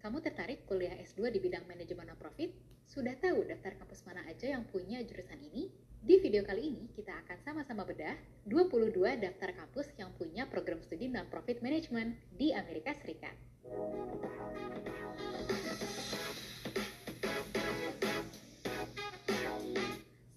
Kamu 0.00 0.24
tertarik 0.24 0.64
kuliah 0.64 0.96
S2 0.96 1.28
di 1.28 1.44
bidang 1.44 1.68
manajemen 1.68 2.08
non-profit? 2.08 2.56
Sudah 2.88 3.12
tahu 3.20 3.44
daftar 3.44 3.76
kampus 3.76 4.00
mana 4.08 4.24
aja 4.24 4.48
yang 4.48 4.64
punya 4.72 5.04
jurusan 5.04 5.36
ini? 5.52 5.68
Di 6.00 6.16
video 6.24 6.40
kali 6.40 6.72
ini, 6.72 6.88
kita 6.96 7.12
akan 7.20 7.36
sama-sama 7.44 7.84
bedah 7.84 8.16
22 8.48 8.96
daftar 8.96 9.52
kampus 9.52 9.92
yang 10.00 10.08
punya 10.16 10.48
program 10.48 10.80
studi 10.80 11.12
non-profit 11.12 11.60
management 11.60 12.16
di 12.32 12.48
Amerika 12.56 12.96
Serikat. 12.96 13.36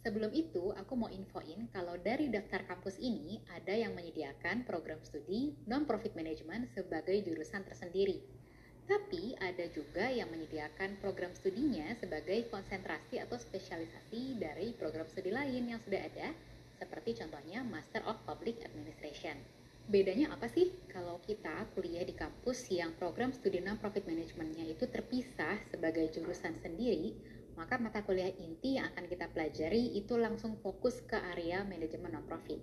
Sebelum 0.04 0.36
itu, 0.36 0.76
aku 0.76 0.94
mau 1.00 1.08
infoin 1.08 1.72
kalau 1.72 1.96
dari 2.04 2.28
daftar 2.28 2.68
kampus 2.68 3.00
ini 3.00 3.40
ada 3.56 3.72
yang 3.72 3.96
menyediakan 3.96 4.68
program 4.68 5.00
studi 5.08 5.56
non-profit 5.72 6.20
management 6.20 6.68
sebagai 6.76 7.16
jurusan 7.24 7.64
tersendiri. 7.64 8.43
Tapi 8.84 9.32
ada 9.40 9.64
juga 9.72 10.12
yang 10.12 10.28
menyediakan 10.28 11.00
program 11.00 11.32
studinya 11.32 11.88
sebagai 11.96 12.52
konsentrasi 12.52 13.16
atau 13.24 13.40
spesialisasi 13.40 14.36
dari 14.36 14.76
program 14.76 15.08
studi 15.08 15.32
lain 15.32 15.72
yang 15.72 15.80
sudah 15.80 16.04
ada, 16.04 16.36
seperti 16.76 17.16
contohnya 17.16 17.64
Master 17.64 18.04
of 18.04 18.20
Public 18.28 18.60
Administration. 18.68 19.40
Bedanya 19.88 20.36
apa 20.36 20.48
sih 20.52 20.72
kalau 20.92 21.20
kita 21.24 21.68
kuliah 21.76 22.04
di 22.08 22.16
kampus 22.16 22.72
yang 22.72 22.96
program 23.00 23.32
studi 23.32 23.60
non-profit 23.64 24.04
managementnya 24.08 24.68
itu 24.68 24.88
terpisah 24.88 25.60
sebagai 25.72 26.08
jurusan 26.12 26.56
sendiri, 26.60 27.16
maka 27.56 27.80
mata 27.80 28.04
kuliah 28.04 28.32
inti 28.36 28.80
yang 28.80 28.92
akan 28.92 29.08
kita 29.08 29.32
pelajari 29.32 29.96
itu 29.96 30.16
langsung 30.20 30.60
fokus 30.60 31.00
ke 31.04 31.16
area 31.36 31.64
manajemen 31.64 32.20
non-profit. 32.20 32.60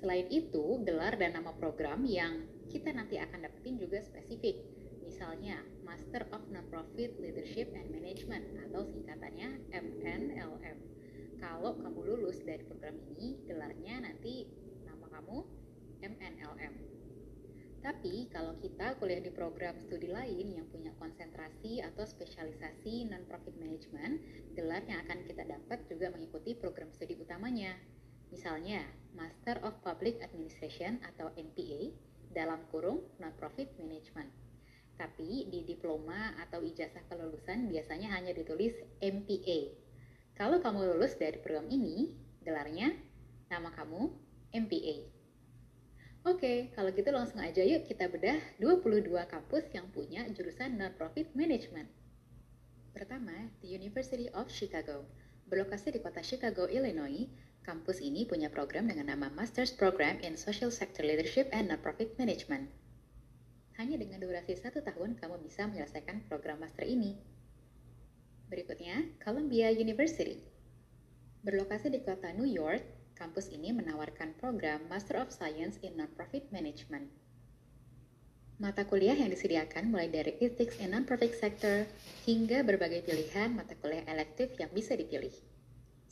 Selain 0.00 0.24
itu, 0.32 0.80
gelar 0.84 1.20
dan 1.20 1.36
nama 1.36 1.52
program 1.52 2.04
yang 2.08 2.48
kita 2.72 2.92
nanti 2.96 3.20
akan 3.20 3.44
dapetin 3.44 3.76
juga 3.76 4.00
spesifik. 4.00 4.79
Misalnya, 5.20 5.60
Master 5.84 6.24
of 6.32 6.48
Non-Profit 6.48 7.20
Leadership 7.20 7.76
and 7.76 7.92
Management 7.92 8.56
atau 8.56 8.88
singkatannya 8.88 9.68
MNLM. 9.68 10.78
Kalau 11.36 11.76
kamu 11.76 12.00
lulus 12.08 12.40
dari 12.40 12.64
program 12.64 12.96
ini, 13.04 13.36
gelarnya 13.44 14.00
nanti 14.00 14.48
nama 14.80 15.04
kamu 15.12 15.44
MNLM. 16.00 16.72
Tapi 17.84 18.32
kalau 18.32 18.56
kita 18.64 18.96
kuliah 18.96 19.20
di 19.20 19.28
program 19.28 19.76
studi 19.84 20.08
lain 20.08 20.56
yang 20.56 20.64
punya 20.72 20.96
konsentrasi 20.96 21.84
atau 21.84 22.08
spesialisasi 22.08 23.12
non-profit 23.12 23.60
management, 23.60 24.24
gelar 24.56 24.80
yang 24.88 25.04
akan 25.04 25.20
kita 25.28 25.44
dapat 25.44 25.84
juga 25.84 26.16
mengikuti 26.16 26.56
program 26.56 26.88
studi 26.96 27.20
utamanya. 27.20 27.76
Misalnya, 28.32 28.88
Master 29.12 29.60
of 29.68 29.84
Public 29.84 30.24
Administration 30.24 30.96
atau 31.04 31.28
MPA 31.36 31.92
dalam 32.32 32.64
kurung 32.72 33.04
non-profit 33.20 33.76
management. 33.76 34.48
Tapi 35.00 35.48
di 35.48 35.64
diploma 35.64 36.36
atau 36.44 36.60
ijazah 36.60 37.00
kelulusan 37.08 37.72
biasanya 37.72 38.12
hanya 38.12 38.36
ditulis 38.36 38.76
MPA. 39.00 39.72
Kalau 40.36 40.60
kamu 40.60 40.92
lulus 40.92 41.16
dari 41.16 41.40
program 41.40 41.72
ini, 41.72 42.12
gelarnya 42.44 42.92
nama 43.48 43.72
kamu 43.72 44.12
MPA. 44.52 45.08
Oke, 46.28 46.68
kalau 46.76 46.92
gitu 46.92 47.08
langsung 47.16 47.40
aja 47.40 47.64
yuk 47.64 47.88
kita 47.88 48.12
bedah 48.12 48.36
22 48.60 49.08
kampus 49.24 49.72
yang 49.72 49.88
punya 49.88 50.28
jurusan 50.28 50.76
non-profit 50.76 51.32
management. 51.32 51.88
Pertama, 52.92 53.48
the 53.64 53.72
University 53.72 54.28
of 54.36 54.52
Chicago. 54.52 55.08
Berlokasi 55.48 55.96
di 55.96 56.04
kota 56.04 56.20
Chicago, 56.20 56.68
Illinois, 56.68 57.24
kampus 57.64 58.04
ini 58.04 58.28
punya 58.28 58.52
program 58.52 58.84
dengan 58.84 59.16
nama 59.16 59.32
Master's 59.32 59.72
Program 59.72 60.20
in 60.20 60.36
Social 60.36 60.68
Sector 60.68 61.08
Leadership 61.08 61.48
and 61.56 61.72
Non-Profit 61.72 62.20
Management. 62.20 62.68
Hanya 63.80 63.96
dengan 63.96 64.20
durasi 64.20 64.60
satu 64.60 64.84
tahun, 64.84 65.16
kamu 65.16 65.40
bisa 65.40 65.64
menyelesaikan 65.64 66.28
program 66.28 66.60
master 66.60 66.84
ini. 66.84 67.16
Berikutnya, 68.52 69.08
Columbia 69.24 69.72
University. 69.72 70.36
Berlokasi 71.40 71.88
di 71.88 72.04
kota 72.04 72.28
New 72.36 72.44
York, 72.44 72.84
kampus 73.16 73.48
ini 73.48 73.72
menawarkan 73.72 74.36
program 74.36 74.84
Master 74.92 75.24
of 75.24 75.32
Science 75.32 75.80
in 75.80 75.96
Non-Profit 75.96 76.52
Management. 76.52 77.08
Mata 78.60 78.84
kuliah 78.84 79.16
yang 79.16 79.32
disediakan 79.32 79.88
mulai 79.88 80.12
dari 80.12 80.36
Ethics 80.44 80.76
in 80.76 80.92
Non-Profit 80.92 81.32
Sector 81.40 81.88
hingga 82.28 82.60
berbagai 82.60 83.08
pilihan 83.08 83.56
mata 83.56 83.72
kuliah 83.80 84.04
elektif 84.12 84.60
yang 84.60 84.68
bisa 84.76 84.92
dipilih. 84.92 85.32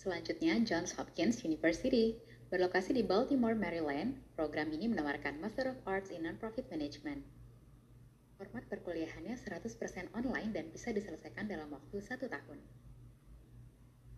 Selanjutnya, 0.00 0.56
Johns 0.64 0.96
Hopkins 0.96 1.44
University. 1.44 2.16
Berlokasi 2.48 2.96
di 2.96 3.04
Baltimore, 3.04 3.52
Maryland, 3.52 4.16
program 4.32 4.72
ini 4.72 4.88
menawarkan 4.88 5.36
Master 5.36 5.76
of 5.76 5.84
Arts 5.84 6.08
in 6.08 6.24
Non-Profit 6.24 6.72
Management. 6.72 7.36
Format 8.38 8.64
perkuliahannya 8.70 9.34
100% 9.34 10.14
online 10.14 10.54
dan 10.54 10.70
bisa 10.70 10.94
diselesaikan 10.94 11.50
dalam 11.50 11.74
waktu 11.74 11.98
satu 11.98 12.30
tahun. 12.30 12.62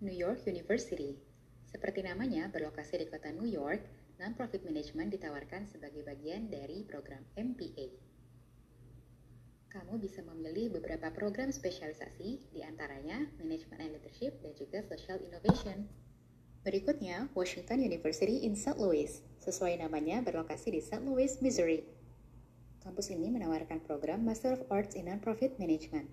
New 0.05 0.13
York 0.13 0.45
University 0.45 1.17
seperti 1.71 2.03
namanya, 2.03 2.51
berlokasi 2.51 2.99
di 2.99 3.07
kota 3.07 3.31
New 3.31 3.47
York, 3.47 3.87
non-profit 4.19 4.67
management 4.67 5.15
ditawarkan 5.15 5.71
sebagai 5.71 6.03
bagian 6.03 6.51
dari 6.51 6.83
program 6.83 7.23
MPA. 7.39 7.95
Kamu 9.71 10.03
bisa 10.03 10.19
memilih 10.27 10.75
beberapa 10.75 11.15
program 11.15 11.55
spesialisasi, 11.55 12.51
di 12.51 12.61
antaranya 12.67 13.23
Management 13.39 13.87
and 13.87 13.95
Leadership 13.95 14.43
dan 14.43 14.51
juga 14.59 14.83
Social 14.83 15.23
Innovation. 15.23 15.87
Berikutnya, 16.67 17.31
Washington 17.39 17.87
University 17.87 18.43
in 18.43 18.59
St. 18.59 18.75
Louis. 18.83 19.23
Sesuai 19.39 19.79
namanya, 19.79 20.27
berlokasi 20.27 20.75
di 20.75 20.83
St. 20.83 21.07
Louis, 21.07 21.39
Missouri. 21.39 21.87
Kampus 22.81 23.13
ini 23.13 23.29
menawarkan 23.29 23.85
program 23.85 24.25
Master 24.25 24.57
of 24.57 24.65
Arts 24.73 24.97
in 24.97 25.05
Non-Profit 25.05 25.61
Management. 25.61 26.09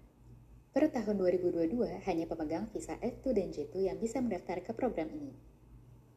Per 0.76 0.84
tahun 0.92 1.16
2022, 1.16 1.80
hanya 2.04 2.28
pemegang 2.28 2.68
visa 2.76 3.00
F2 3.00 3.24
dan 3.32 3.56
J2 3.56 3.88
yang 3.88 3.96
bisa 4.04 4.20
mendaftar 4.20 4.60
ke 4.60 4.76
program 4.76 5.08
ini. 5.16 5.32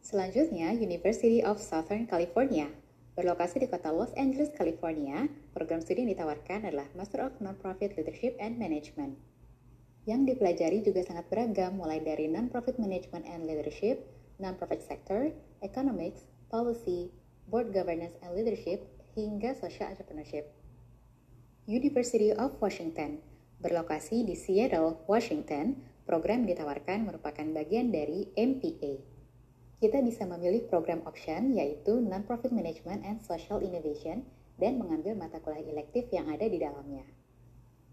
Selanjutnya, 0.02 0.74
University 0.74 1.38
of 1.38 1.62
Southern 1.62 2.10
California. 2.10 2.66
Berlokasi 3.14 3.62
di 3.62 3.70
kota 3.70 3.94
Los 3.94 4.10
Angeles, 4.18 4.50
California, 4.50 5.30
program 5.54 5.78
studi 5.78 6.02
yang 6.02 6.18
ditawarkan 6.18 6.66
adalah 6.66 6.90
Master 6.98 7.30
of 7.30 7.38
Non-Profit 7.38 7.94
Leadership 7.94 8.34
and 8.42 8.58
Management. 8.58 9.22
Yang 10.02 10.34
dipelajari 10.34 10.82
juga 10.82 11.06
sangat 11.06 11.30
beragam, 11.30 11.78
mulai 11.78 12.02
dari 12.02 12.26
Non-Profit 12.26 12.74
Management 12.82 13.22
and 13.22 13.46
Leadership, 13.46 14.02
Non-Profit 14.42 14.82
Sector, 14.82 15.30
Economics, 15.62 16.26
Policy, 16.50 17.14
Board 17.46 17.70
Governance 17.70 18.18
and 18.26 18.34
Leadership, 18.34 18.82
hingga 19.26 19.52
Social 19.58 19.92
Entrepreneurship. 19.92 20.48
University 21.68 22.32
of 22.32 22.56
Washington 22.58 23.20
Berlokasi 23.60 24.24
di 24.24 24.32
Seattle, 24.32 25.04
Washington, 25.04 25.76
program 26.08 26.48
ditawarkan 26.48 27.04
merupakan 27.04 27.44
bagian 27.52 27.92
dari 27.92 28.24
MPA. 28.32 29.04
Kita 29.76 30.00
bisa 30.00 30.24
memilih 30.24 30.64
program 30.64 31.04
option 31.04 31.52
yaitu 31.52 32.00
Non-Profit 32.00 32.56
Management 32.56 33.04
and 33.04 33.20
Social 33.20 33.60
Innovation 33.60 34.24
dan 34.56 34.80
mengambil 34.80 35.12
mata 35.12 35.44
kuliah 35.44 35.68
elektif 35.68 36.08
yang 36.08 36.32
ada 36.32 36.48
di 36.48 36.56
dalamnya. 36.56 37.04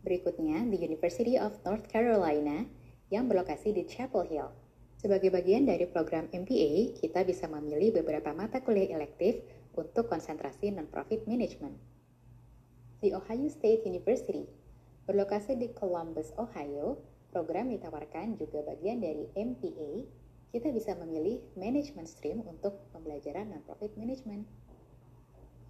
Berikutnya, 0.07 0.63
the 0.71 0.79
University 0.79 1.35
of 1.35 1.51
North 1.67 1.83
Carolina 1.91 2.63
yang 3.11 3.27
berlokasi 3.27 3.75
di 3.75 3.83
Chapel 3.83 4.23
Hill. 4.23 4.47
Sebagai 4.95 5.35
bagian 5.35 5.67
dari 5.67 5.83
program 5.83 6.31
MPA, 6.31 6.95
kita 7.03 7.27
bisa 7.27 7.51
memilih 7.51 7.91
beberapa 7.99 8.31
mata 8.31 8.63
kuliah 8.63 8.95
elektif 8.95 9.43
untuk 9.77 10.09
konsentrasi 10.09 10.73
non-profit 10.73 11.29
management. 11.29 11.77
The 13.05 13.13
Ohio 13.13 13.45
State 13.47 13.85
University 13.85 14.49
Berlokasi 15.07 15.55
di 15.55 15.71
Columbus, 15.71 16.35
Ohio, 16.35 16.99
program 17.31 17.71
ditawarkan 17.71 18.35
juga 18.35 18.59
bagian 18.67 18.99
dari 18.99 19.23
MPA. 19.39 20.03
Kita 20.51 20.67
bisa 20.75 20.99
memilih 20.99 21.39
Management 21.55 22.11
Stream 22.11 22.43
untuk 22.43 22.75
pembelajaran 22.91 23.47
non-profit 23.55 23.95
management. 23.95 24.43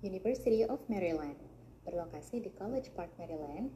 University 0.02 0.66
of 0.66 0.82
Maryland 0.90 1.38
berlokasi 1.86 2.42
di 2.42 2.50
College 2.58 2.90
Park, 2.98 3.14
Maryland. 3.22 3.70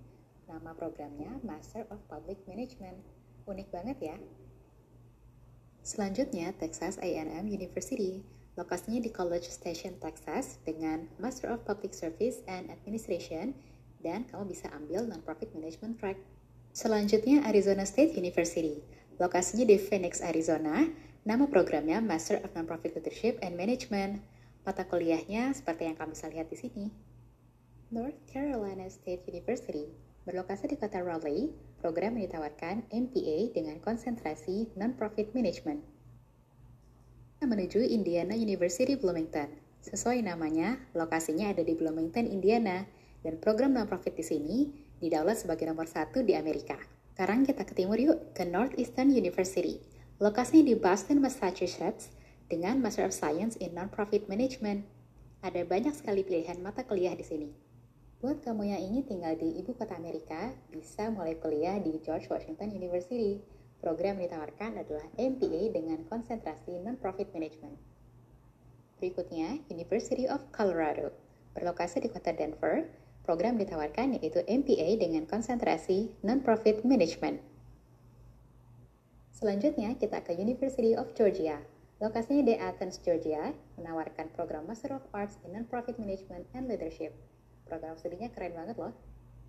Nama 0.50 0.74
programnya 0.74 1.38
Master 1.46 1.86
of 1.94 2.02
Public 2.10 2.42
Management. 2.50 2.98
Unik 3.46 3.70
banget 3.70 3.98
ya. 4.02 4.18
Selanjutnya, 5.86 6.58
Texas 6.58 6.98
A&M 6.98 7.46
University. 7.46 8.26
Lokasinya 8.60 9.00
di 9.00 9.08
College 9.08 9.48
Station, 9.48 9.96
Texas 10.04 10.60
dengan 10.68 11.08
Master 11.24 11.56
of 11.56 11.64
Public 11.64 11.96
Service 11.96 12.44
and 12.52 12.68
Administration 12.68 13.56
dan 14.04 14.28
kamu 14.28 14.52
bisa 14.52 14.68
ambil 14.76 15.08
non-profit 15.08 15.56
management 15.56 15.96
track. 16.04 16.20
Selanjutnya 16.76 17.48
Arizona 17.48 17.88
State 17.88 18.12
University. 18.20 18.84
Lokasinya 19.24 19.64
di 19.64 19.80
Phoenix, 19.80 20.20
Arizona. 20.20 20.84
Nama 21.22 21.46
programnya 21.48 22.02
Master 22.02 22.42
of 22.42 22.52
Non-Profit 22.58 22.98
Leadership 22.98 23.40
and 23.40 23.56
Management. 23.56 24.20
Mata 24.68 24.84
kuliahnya 24.84 25.54
seperti 25.56 25.88
yang 25.88 25.96
kamu 25.96 26.12
bisa 26.12 26.28
lihat 26.28 26.48
di 26.52 26.58
sini. 26.58 26.86
North 27.92 28.20
Carolina 28.28 28.88
State 28.88 29.28
University 29.32 29.92
berlokasi 30.28 30.72
di 30.72 30.76
kota 30.76 31.00
Raleigh. 31.00 31.52
Program 31.80 32.20
yang 32.20 32.28
ditawarkan 32.28 32.88
MPA 32.92 33.52
dengan 33.56 33.80
konsentrasi 33.80 34.72
non-profit 34.76 35.32
management. 35.36 35.91
Menuju 37.42 37.82
Indiana 37.82 38.38
University 38.38 38.94
Bloomington. 38.94 39.50
Sesuai 39.82 40.22
namanya, 40.22 40.78
lokasinya 40.94 41.50
ada 41.50 41.66
di 41.66 41.74
Bloomington, 41.74 42.30
Indiana 42.30 42.86
dan 43.26 43.42
program 43.42 43.74
non-profit 43.74 44.14
di 44.14 44.22
sini 44.22 44.58
didaulat 45.02 45.42
sebagai 45.42 45.66
nomor 45.66 45.90
satu 45.90 46.22
di 46.22 46.38
Amerika. 46.38 46.78
Sekarang 47.18 47.42
kita 47.42 47.66
ke 47.66 47.74
timur 47.74 47.98
yuk, 47.98 48.38
ke 48.38 48.46
Northeastern 48.46 49.10
University. 49.10 49.82
Lokasinya 50.22 50.70
di 50.70 50.78
Boston, 50.78 51.18
Massachusetts, 51.18 52.14
dengan 52.46 52.78
Master 52.78 53.10
of 53.10 53.14
Science 53.18 53.58
in 53.58 53.74
Non-Profit 53.74 54.30
Management. 54.30 54.86
Ada 55.42 55.66
banyak 55.66 55.98
sekali 55.98 56.22
pilihan 56.22 56.62
mata 56.62 56.86
kuliah 56.86 57.18
di 57.18 57.26
sini. 57.26 57.50
Buat 58.22 58.46
kamu 58.46 58.70
yang 58.70 58.82
ingin 58.86 59.04
tinggal 59.18 59.34
di 59.34 59.58
ibu 59.58 59.74
kota 59.74 59.98
Amerika, 59.98 60.54
bisa 60.70 61.10
mulai 61.10 61.34
kuliah 61.42 61.82
di 61.82 61.98
George 62.06 62.30
Washington 62.30 62.70
University. 62.70 63.42
Program 63.82 64.22
yang 64.22 64.30
ditawarkan 64.30 64.78
adalah 64.78 65.10
MPA 65.18 65.74
dengan 65.74 66.06
konsentrasi 66.06 66.78
Non-Profit 66.86 67.34
Management. 67.34 67.82
Berikutnya, 69.02 69.58
University 69.74 70.30
of 70.30 70.46
Colorado. 70.54 71.10
Berlokasi 71.58 71.98
di 71.98 72.14
kota 72.14 72.30
Denver, 72.30 72.86
program 73.26 73.58
ditawarkan 73.58 74.22
yaitu 74.22 74.46
MPA 74.46 75.02
dengan 75.02 75.26
konsentrasi 75.26 76.14
Non-Profit 76.22 76.86
Management. 76.86 77.42
Selanjutnya, 79.34 79.98
kita 79.98 80.22
ke 80.22 80.38
University 80.38 80.94
of 80.94 81.18
Georgia. 81.18 81.58
Lokasinya 81.98 82.46
di 82.46 82.54
Athens, 82.62 83.02
Georgia, 83.02 83.50
menawarkan 83.82 84.30
program 84.38 84.70
Master 84.70 84.94
of 84.94 85.06
Arts 85.10 85.42
in 85.42 85.58
Non-Profit 85.58 85.98
Management 85.98 86.46
and 86.54 86.70
Leadership. 86.70 87.18
Program 87.66 87.98
studinya 87.98 88.30
keren 88.30 88.54
banget 88.54 88.78
loh. 88.78 88.94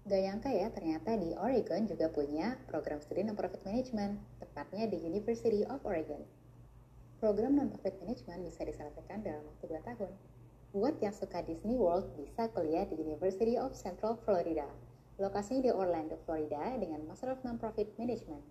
Gak 0.02 0.18
nyangka 0.18 0.50
ya, 0.50 0.66
ternyata 0.74 1.14
di 1.14 1.30
Oregon 1.38 1.86
juga 1.86 2.10
punya 2.10 2.58
program 2.66 2.98
studi 2.98 3.22
non-profit 3.22 3.62
management, 3.62 4.18
tepatnya 4.42 4.90
di 4.90 4.98
University 4.98 5.62
of 5.62 5.78
Oregon. 5.86 6.26
Program 7.22 7.54
non-profit 7.54 8.02
management 8.02 8.42
bisa 8.42 8.66
diselesaikan 8.66 9.22
dalam 9.22 9.46
waktu 9.46 9.70
2 9.70 9.78
tahun. 9.94 10.10
Buat 10.74 10.98
yang 10.98 11.14
suka 11.14 11.46
Disney 11.46 11.78
World, 11.78 12.10
bisa 12.18 12.50
kuliah 12.50 12.82
di 12.82 12.98
University 12.98 13.54
of 13.54 13.78
Central 13.78 14.18
Florida. 14.26 14.66
Lokasinya 15.22 15.68
di 15.68 15.70
Orlando, 15.70 16.18
Florida 16.26 16.74
dengan 16.82 17.06
Master 17.06 17.38
of 17.38 17.44
Non-Profit 17.46 17.94
Management. 17.94 18.42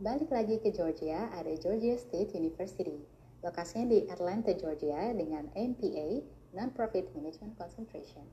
Balik 0.00 0.32
lagi 0.32 0.56
ke 0.56 0.72
Georgia, 0.72 1.28
ada 1.36 1.52
Georgia 1.60 2.00
State 2.00 2.32
University. 2.32 2.96
Lokasinya 3.44 3.92
di 3.92 4.08
Atlanta, 4.08 4.56
Georgia 4.56 5.12
dengan 5.12 5.52
MPA, 5.52 6.24
Non-Profit 6.56 7.12
Management 7.12 7.60
Concentration. 7.60 8.24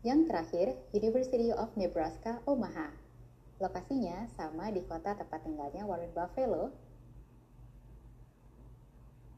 Yang 0.00 0.32
terakhir, 0.32 0.66
University 0.96 1.52
of 1.52 1.68
Nebraska, 1.76 2.40
Omaha. 2.48 2.88
Lokasinya 3.60 4.24
sama 4.32 4.72
di 4.72 4.80
kota 4.80 5.12
tempat 5.12 5.44
tinggalnya 5.44 5.84
Warren 5.84 6.08
Buffalo. 6.16 6.72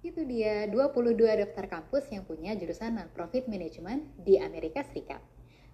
Itu 0.07 0.23
dia 0.23 0.71
22 0.71 1.19
daftar 1.19 1.67
kampus 1.67 2.07
yang 2.15 2.23
punya 2.23 2.55
jurusan 2.55 2.95
non-profit 2.95 3.51
management 3.51 4.07
di 4.23 4.39
Amerika 4.39 4.87
Serikat. 4.87 5.19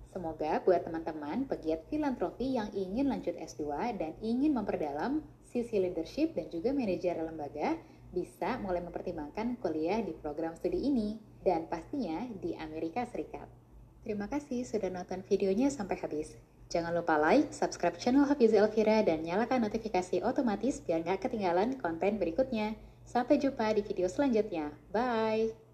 Semoga 0.09 0.65
buat 0.65 0.89
teman-teman 0.89 1.45
pegiat 1.45 1.85
filantropi 1.93 2.57
yang 2.57 2.73
ingin 2.73 3.13
lanjut 3.13 3.37
S2 3.37 3.93
dan 4.01 4.17
ingin 4.25 4.57
memperdalam 4.57 5.21
sisi 5.45 5.85
leadership 5.85 6.33
dan 6.33 6.49
juga 6.49 6.73
manajer 6.73 7.21
lembaga 7.21 7.77
bisa 8.09 8.57
mulai 8.65 8.81
mempertimbangkan 8.81 9.61
kuliah 9.61 10.01
di 10.01 10.17
program 10.17 10.57
studi 10.57 10.81
ini 10.81 11.21
dan 11.45 11.69
pastinya 11.69 12.25
di 12.41 12.57
Amerika 12.57 13.05
Serikat. 13.05 13.68
Terima 14.09 14.25
kasih 14.25 14.65
sudah 14.65 14.89
nonton 14.89 15.21
videonya 15.21 15.69
sampai 15.69 16.01
habis. 16.01 16.33
Jangan 16.73 16.97
lupa 16.97 17.21
like, 17.21 17.53
subscribe 17.53 18.01
channel 18.01 18.25
Hafiz 18.25 18.57
Elvira, 18.57 19.05
dan 19.05 19.21
nyalakan 19.21 19.69
notifikasi 19.69 20.25
otomatis 20.25 20.81
biar 20.81 21.05
nggak 21.05 21.29
ketinggalan 21.29 21.77
konten 21.77 22.17
berikutnya. 22.17 22.73
Sampai 23.05 23.37
jumpa 23.37 23.69
di 23.77 23.85
video 23.85 24.09
selanjutnya. 24.09 24.73
Bye! 24.97 25.68